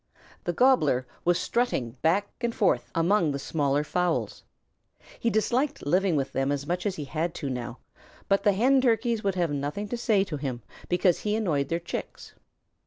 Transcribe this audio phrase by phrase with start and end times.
[0.45, 4.43] The Gobbler was strutting back and forth among the smaller fowls.
[5.19, 7.77] He disliked living with them as much as he had to now,
[8.27, 11.79] but the Hen Turkeys would have nothing to say to him because he annoyed their
[11.79, 12.33] Chicks.